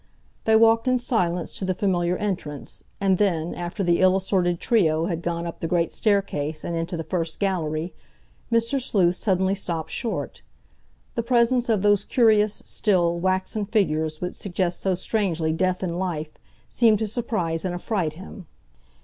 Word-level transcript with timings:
They 0.45 0.55
walked 0.55 0.87
in 0.87 0.97
silence 0.97 1.53
to 1.59 1.63
the 1.63 1.75
familiar 1.75 2.17
entrance, 2.17 2.83
and 2.99 3.19
then, 3.19 3.53
after 3.53 3.83
the 3.83 3.99
ill 3.99 4.15
assorted 4.15 4.59
trio 4.59 5.05
had 5.05 5.21
gone 5.21 5.45
up 5.45 5.59
the 5.59 5.67
great 5.67 5.91
staircase 5.91 6.63
and 6.63 6.75
into 6.75 6.97
the 6.97 7.03
first 7.03 7.37
gallery, 7.39 7.93
Mr. 8.51 8.81
Sleuth 8.81 9.15
suddenly 9.15 9.53
stopped 9.53 9.91
short. 9.91 10.41
The 11.13 11.21
presence 11.21 11.69
of 11.69 11.83
those 11.83 12.03
curious, 12.03 12.63
still, 12.65 13.19
waxen 13.19 13.67
figures 13.67 14.19
which 14.21 14.33
suggest 14.33 14.79
so 14.81 14.95
strangely 14.95 15.53
death 15.53 15.83
in 15.83 15.99
life, 15.99 16.31
seemed 16.67 16.97
to 16.97 17.05
surprise 17.05 17.63
and 17.63 17.75
affright 17.75 18.13
him. 18.13 18.47